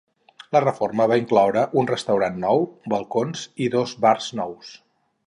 [0.55, 2.65] La reforma va incloure un restaurant nou,
[2.95, 4.73] balcons i dos bars nous.